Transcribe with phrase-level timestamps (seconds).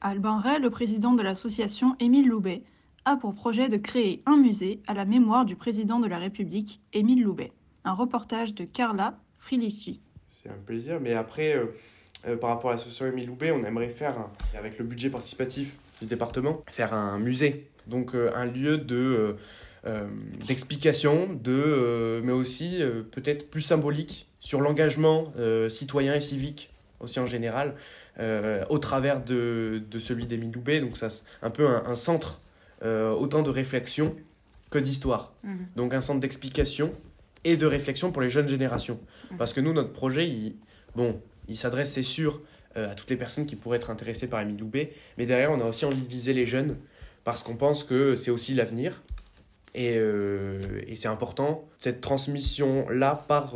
[0.00, 2.62] Albin Ray, le président de l'association Émile Loubet,
[3.04, 6.80] a pour projet de créer un musée à la mémoire du président de la République,
[6.92, 7.52] Émile Loubet.
[7.84, 10.00] Un reportage de Carla Frilici.
[10.40, 11.66] C'est un plaisir, mais après, euh,
[12.28, 16.06] euh, par rapport à l'association Émile Loubet, on aimerait faire, avec le budget participatif du
[16.06, 17.68] département, faire un musée.
[17.88, 19.36] Donc euh, un lieu de
[20.46, 25.32] d'explication, de, mais aussi peut-être plus symbolique sur l'engagement
[25.70, 27.74] citoyen et civique aussi en général,
[28.18, 30.80] euh, au travers de, de celui d'Émile Loubet.
[30.80, 32.40] Donc ça, c'est un peu un, un centre
[32.82, 34.16] euh, autant de réflexion
[34.70, 35.32] que d'histoire.
[35.76, 36.92] Donc un centre d'explication
[37.44, 39.00] et de réflexion pour les jeunes générations.
[39.38, 40.56] Parce que nous, notre projet, il,
[40.94, 42.42] bon, il s'adresse, c'est sûr,
[42.76, 45.60] euh, à toutes les personnes qui pourraient être intéressées par Émile Loubet, mais derrière, on
[45.60, 46.76] a aussi envie de viser les jeunes,
[47.24, 49.02] parce qu'on pense que c'est aussi l'avenir.
[49.74, 53.54] Et, et c'est important, cette transmission-là, par,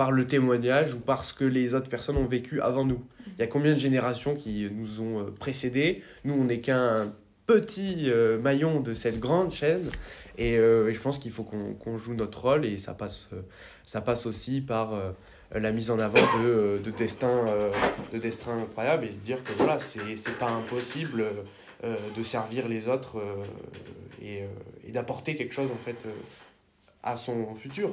[0.00, 3.04] par le témoignage ou parce que les autres personnes ont vécu avant nous.
[3.26, 6.02] Il y a combien de générations qui nous ont euh, précédés?
[6.24, 7.12] Nous, on n'est qu'un
[7.46, 9.86] petit euh, maillon de cette grande chaîne.
[10.38, 13.28] Et, euh, je pense qu'il faut qu'on joue notre rôle et ça passe,
[13.84, 14.98] ça passe aussi par
[15.52, 17.44] la mise en avant de, de destins
[18.10, 21.26] de incroyables et se dire que voilà, c'est pas impossible
[21.84, 23.18] de servir les autres
[24.22, 24.44] et,
[24.88, 26.06] et d'apporter quelque chose en fait
[27.02, 27.92] à son futur.